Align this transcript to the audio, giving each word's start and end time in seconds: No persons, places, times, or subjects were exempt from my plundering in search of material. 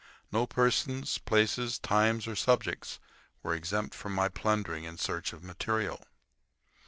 No 0.31 0.47
persons, 0.47 1.19
places, 1.19 1.77
times, 1.77 2.25
or 2.25 2.35
subjects 2.35 2.97
were 3.43 3.53
exempt 3.53 3.93
from 3.93 4.15
my 4.15 4.29
plundering 4.29 4.83
in 4.83 4.97
search 4.97 5.31
of 5.31 5.43
material. 5.43 6.01